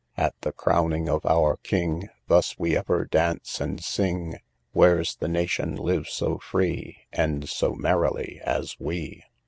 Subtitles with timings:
[0.17, 0.25] {58b} II.
[0.25, 4.39] At the crowning of our king, Thus we ever dance and sing;
[4.71, 9.25] Where's the nation lives so free, And so merrily as we!